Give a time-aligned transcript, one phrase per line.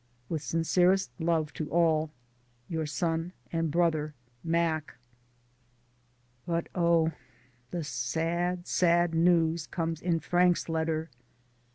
[0.29, 2.09] With sincerest love to all,
[2.67, 4.95] Your son and brother, Mac.
[6.47, 7.11] But oh,
[7.69, 11.11] the sad, sad news comes in Frank's letter.